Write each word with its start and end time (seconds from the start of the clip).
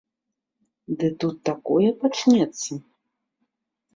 Ды 1.01 1.07
тут 1.23 1.35
такое 1.51 1.89
пачнецца! 2.03 2.71